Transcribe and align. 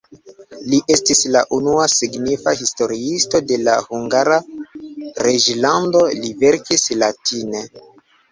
Li 0.69 0.77
estis 0.93 1.19
la 1.33 1.41
unua 1.57 1.83
signifa 1.95 2.53
historiisto 2.61 3.41
de 3.51 3.75
Hungara 3.89 4.39
reĝlando, 5.27 6.01
li 6.23 6.35
verkis 6.45 6.89
latine. 7.05 7.63